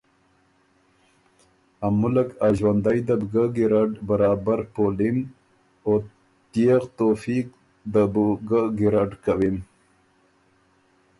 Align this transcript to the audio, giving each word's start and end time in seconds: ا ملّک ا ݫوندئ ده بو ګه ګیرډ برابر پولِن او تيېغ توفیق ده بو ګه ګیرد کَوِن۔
ا 1.85 1.87
ملّک 1.99 2.29
ا 2.45 2.47
ݫوندئ 2.57 2.99
ده 3.07 3.15
بو 3.19 3.25
ګه 3.33 3.43
ګیرډ 3.55 3.91
برابر 4.07 4.59
پولِن 4.73 5.17
او 5.85 5.91
تيېغ 6.51 6.83
توفیق 6.99 7.47
ده 7.93 8.03
بو 8.13 8.25
ګه 8.49 8.61
ګیرد 8.79 9.11
کَوِن۔ 9.23 9.57